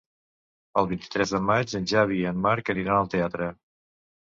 El 0.81 0.89
vint-i-tres 0.93 1.33
de 1.35 1.41
maig 1.51 1.77
en 1.81 1.87
Xavi 1.93 2.19
i 2.23 2.27
en 2.33 2.41
Marc 2.47 2.75
aniran 2.77 2.97
al 3.03 3.13
teatre. 3.17 3.53